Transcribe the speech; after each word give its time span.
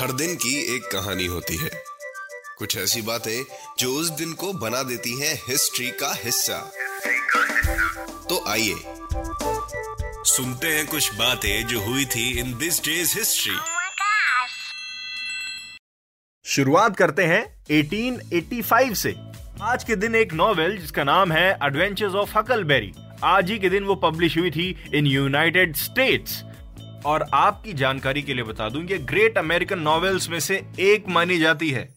हर 0.00 0.12
दिन 0.12 0.34
की 0.34 0.76
एक 0.76 0.82
कहानी 0.82 1.26
होती 1.26 1.56
है। 1.56 1.70
कुछ 2.58 2.76
ऐसी 2.76 3.02
बातें 3.02 3.44
जो 3.78 3.92
उस 3.92 4.10
दिन 4.10 4.32
को 4.32 4.52
बना 4.52 4.82
देती 4.82 5.20
हैं 5.20 5.34
हिस्ट्री 5.48 5.90
का 5.90 6.14
हिस्सा। 6.24 6.72
तो 8.28 8.44
आइए 8.48 8.74
सुनते 10.24 10.66
हैं 10.66 10.86
कुछ 10.86 11.14
बातें 11.14 11.66
जो 11.66 11.80
हुई 11.80 12.04
थी 12.04 12.38
इन 12.38 12.58
दिस 12.58 12.84
डेज़ 12.84 13.18
हिस्ट्री. 13.18 13.56
शुरुआत 16.44 16.96
करते 16.96 17.24
हैं 17.24 17.64
1885 17.70 18.94
से। 18.94 19.14
आज 19.62 19.84
के 19.84 19.96
दिन 19.96 20.14
एक 20.14 20.32
नॉवेल 20.32 20.78
जिसका 20.78 21.04
नाम 21.04 21.32
है 21.32 21.58
एडवेंचर्स 21.62 22.14
ऑफ़ 22.14 22.38
हकलबेरी 22.38 22.92
आज 23.24 23.50
ही 23.50 23.58
के 23.58 23.68
दिन 23.68 23.84
वो 23.84 23.94
पब्लिश 23.94 24.38
हुई 24.38 24.50
थी 24.50 24.84
इन 24.94 25.06
यूनाइटेड 25.06 25.76
स्टेट्स 25.76 26.42
और 27.06 27.26
आपकी 27.34 27.72
जानकारी 27.72 28.22
के 28.22 28.34
लिए 28.34 28.44
बता 28.44 28.68
दूँ 28.68 28.84
ये 28.84 28.98
ग्रेट 28.98 29.38
अमेरिकन 29.38 29.78
नॉवेल्स 29.78 30.28
में 30.30 30.40
से 30.40 30.62
एक 30.80 31.08
मानी 31.08 31.38
जाती 31.38 31.70
है। 31.70 31.88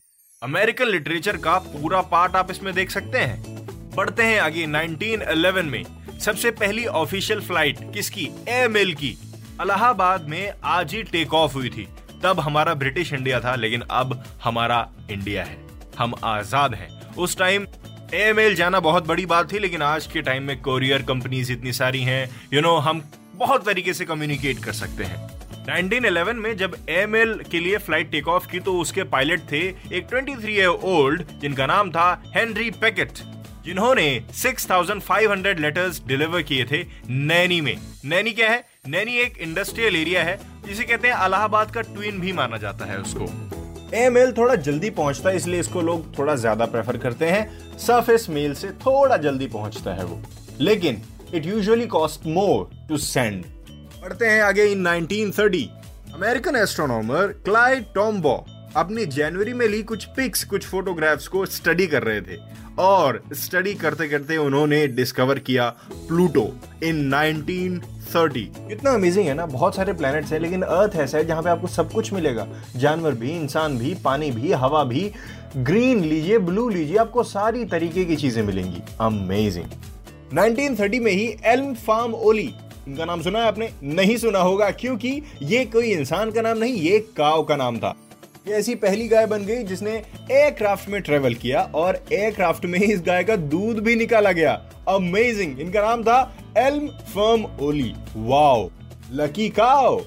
अमेरिकन 0.41 0.87
लिटरेचर 0.87 1.37
का 1.37 1.57
पूरा 1.57 2.01
पार्ट 2.01 2.35
आप 2.35 2.51
इसमें 2.51 2.73
देख 2.73 2.91
सकते 2.91 3.17
हैं। 3.17 3.65
बढ़ते 3.95 4.23
हैं 4.23 4.39
आगे 4.39 4.65
1911 4.65 5.65
में। 5.65 5.83
सबसे 6.19 6.51
पहली 6.51 6.85
ऑफिशियल 6.85 7.41
फ़्लाइट 7.41 7.77
किसकी? 7.93 8.29
एयरमेल 8.49 8.93
की। 8.93 9.17
इलाहाबाद 9.61 10.27
में 10.29 10.53
आज 10.63 10.93
ही 10.93 11.03
टेक 11.03 11.33
ऑफ़ 11.33 11.53
हुई 11.53 11.69
थी। 11.69 11.87
तब 12.23 12.39
हमारा 12.39 12.73
ब्रिटिश 12.73 13.13
इंडिया 13.13 13.39
था 13.39 13.55
लेकिन 13.55 13.81
अब 13.81 14.23
हमारा 14.43 14.87
इंडिया 15.11 15.43
है। 15.43 15.57
हम 15.99 16.13
आज़ाद 16.23 16.73
हैं। 16.73 17.15
उस 17.15 17.37
टाइम 17.37 17.67
एयरमेल 18.13 18.55
जाना 18.55 18.79
बहुत 18.79 19.07
बड़ी 19.07 19.25
बात 19.25 19.51
थी 19.53 19.59
लेकिन 19.59 19.81
आज 19.81 20.07
के 20.07 20.21
टाइम 20.21 20.43
में 20.43 20.61
कोरियर 20.61 21.01
कंपनीज़ 21.01 21.51
इतनी 21.51 21.73
सारी 21.73 22.01
हैं। 22.01 22.23
यू 22.25 22.59
you 22.59 22.61
नो 22.61 22.69
know, 22.69 22.83
हम 22.83 23.01
बहुत 23.35 23.65
तरीके 23.65 23.93
से 23.93 24.05
कम्युनिकेट 24.05 24.63
कर 24.63 24.73
सकते 24.73 25.03
हैं। 25.03 25.17
1911 25.65 26.33
में 26.35 26.55
जब 26.57 26.75
एयरमेल 26.89 27.33
के 27.51 27.59
लिए 27.59 27.77
फ़्लाइट 27.77 28.11
टेक 28.11 28.27
ऑफ़ 28.27 28.47
की 28.47 28.59
तो 28.59 28.77
उसके 28.79 29.03
पायलट 29.11 29.41
थे 29.51 29.61
एक 29.91 30.07
23 30.09 30.49
ईयर 30.49 30.67
ओल्ड 30.67 31.23
जिनका 31.41 31.65
नाम 31.65 31.91
था 31.91 32.11
हेनरी 32.35 32.69
पैकेट 32.81 33.19
जिन्होंने 33.65 34.05
6,500 34.33 35.59
लेटर्स 35.59 36.01
डिलीवर 36.07 36.41
किए 36.41 36.65
थे 36.65 36.83
नैनी 37.09 37.59
में। 37.61 37.75
नैनी 38.05 38.31
क्या 38.31 38.49
है? 38.49 38.63
नैनी 38.87 39.17
एक 39.17 39.37
इंडस्ट्रियल 39.37 39.95
एरिया 39.95 40.23
है 40.23 40.39
जिसे 40.65 40.83
कहते 40.83 41.07
हैं 41.07 41.15
अलाहाबाद 41.15 41.71
का 41.71 41.81
ट्विन 41.83 42.19
भी 42.19 42.33
माना 42.33 42.57
जाता 42.57 42.85
है 42.85 42.97
उसको। 42.99 43.29
एयरमेल 43.93 44.31
थोड़ा 44.31 44.55
जल्दी 44.57 44.89
पहुँचता 44.91 45.29
है 45.29 45.35
इसलिए 45.35 45.59
इसको 45.59 45.81
लोग 45.81 46.17
थोड़ा 46.17 46.35
ज़्यादा 46.35 46.65
प्रेफर 46.65 46.97
करते 46.97 47.25
हैं। 47.27 47.77
सरफेस 47.77 48.27
मेल 48.29 48.53
से 48.53 48.71
थोड़ा 48.81 49.17
जल्दी 49.17 49.47
पहुँचता 49.47 49.93
है 49.93 50.05
वो। 50.05 50.21
लेकिन 50.59 51.01
it 51.33 51.45
usually 51.45 51.85
cost 51.87 52.27
more 52.27 52.69
to 52.89 52.97
send 52.97 53.43
पढ़ते 54.01 54.25
हैं 54.25 54.41
आगे 54.41 54.65
in 54.65 54.87
1930 54.87 55.67
American 56.13 56.55
astronomer 56.55 57.27
Clyde 57.45 57.85
Tombaugh 57.95 58.43
अपनी 58.75 59.05
जनवरी 59.05 59.53
में 59.53 59.67
ली 59.67 59.81
कुछ 59.83 60.05
पिक्स 60.05 60.43
कुछ 60.43 60.65
फोटोग्राफ्स 60.65 61.27
को 61.27 61.45
स्टडी 61.45 61.87
कर 61.87 62.03
रहे 62.03 62.21
थे। 62.21 62.37
और 62.79 63.21
स्टडी 63.33 63.73
करते 63.73 64.07
करते 64.07 64.37
उन्होंने 64.37 64.87
डिस्कवर 64.87 65.39
किया 65.39 65.69
प्लूटो 66.07 66.45
इन 66.83 67.09
1930 67.11 68.45
कितना 68.69 68.91
अमेजिंग 68.91 69.27
है 69.27 69.33
ना 69.33 69.45
बहुत 69.45 69.75
सारे 69.75 69.93
प्लैनेट्स 69.93 70.31
हैं 70.31 70.39
लेकिन 70.39 70.61
अर्थ 70.61 70.95
ऐसा 70.95 71.17
है 71.17 71.25
जहाँ 71.25 71.43
पे 71.43 71.49
आपको 71.49 71.67
सब 71.67 71.91
कुछ 71.91 72.11
मिलेगा। 72.13 72.47
जानवर 72.75 73.11
भी 73.13 73.31
इंसान 73.31 73.77
भी 73.77 73.93
पानी 74.03 74.31
भी 74.31 74.51
हवा 74.53 74.83
भी। 74.83 75.11
ग्रीन 75.57 76.03
लीजिए 76.03 76.37
ब्लू 76.39 76.67
लीजिए 76.69 76.97
आपको 76.97 77.23
सारी 77.23 77.65
तरीके 77.65 78.05
की 78.05 78.15
चीज़ें 78.15 78.43
मिलेंगी। 78.43 78.81
अमेजिंग 79.01 79.65
1930 80.33 80.99
में 80.99 81.11
ही 81.11 81.25
एल्म 81.45 81.73
फार्म 81.77 82.13
ओली, 82.13 82.53
इनका 82.87 83.05
नाम 83.05 83.21
सुना 83.21 83.39
है 83.39 83.45
आपने? 83.45 83.69
नहीं 83.83 84.15
सुना 84.17 84.39
होगा, 84.39 84.69
क्योंकि 84.71 85.21
ये 85.43 85.63
कोई 85.65 85.91
इंसान 85.91 86.31
का 86.31 86.41
नाम 86.41 86.57
नहीं, 86.57 86.73
ये 86.73 86.99
काव 87.17 87.43
का 87.43 87.55
नाम 87.55 87.77
था। 87.77 87.95
ये 88.47 88.53
ऐसी 88.53 88.75
पहली 88.75 89.07
गाय 89.07 89.25
बन 89.25 89.45
गई 89.45 89.63
जिसने 89.63 89.91
एयरक्राफ्ट 89.91 90.89
में 90.89 91.01
ट्रेवल 91.01 91.33
किया 91.35 91.61
और 91.75 92.03
एयरक्राफ्ट 92.13 92.65
में 92.65 92.79
ही 92.79 92.91
इस 92.93 93.01
गाय 93.01 93.23
का 93.23 93.35
दूध 93.35 93.79
भी 93.79 93.95
निकाला 93.95 94.31
गया। 94.31 94.53
अमेजिंग 94.89 95.59
इनका 95.59 95.81
नाम 95.81 96.03
था 96.03 96.19
elm 96.57 96.87
farm 97.13 97.45
Ollie. 97.61 97.93
Wow 98.17 98.69
lucky 99.11 99.49
cow 99.51 99.97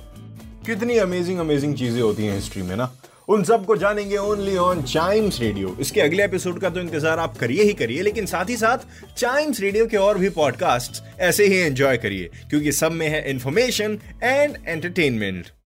कितनी 0.67 0.97
अमेजिंग 0.99 1.39
अमेजिंग 1.39 1.75
चीज़ें 1.75 2.03
होती 2.03 2.27
हैं 2.27 2.35
हिस्ट्री 2.35 2.63
में 2.63 2.77
ना। 2.77 2.93
उन 3.29 3.43
सबको 3.45 3.77
जानेंगे 3.77 4.17
ओनली 4.17 4.57
ऑन 4.57 4.83
चाइम्स 4.83 5.41
रेडियो 5.41 5.77
इसके 5.81 6.01
अगले 6.01 6.25
एपिसोड 6.25 6.61
का 6.61 6.71
तो 6.71 6.81
इंतज़ार 6.81 7.19
आप 7.19 7.37
करिए 7.37 7.63
ही 7.63 7.73
करिए, 7.73 8.03
लेकिन 8.03 8.27
साथ 8.27 8.51
ही 8.51 8.57
साथ 8.57 8.87
चाइम्स 9.17 9.61
रेडियो 9.61 9.87
के 9.87 9.97
और 9.97 10.19
भी 10.19 10.29
पॉडकास्ट 10.31 11.03
ऐसे 11.21 11.47
ही 11.47 11.59
एंजॉय 11.59 11.97
करिए, 11.97 12.31
क्योंकि 12.51 12.73
सब 12.73 12.93
में 12.93 13.09
है 13.09 13.29
इंफॉर्मेशन 13.31 13.99
एंड 14.23 14.57
एंटरटेनमेंट 14.67 15.47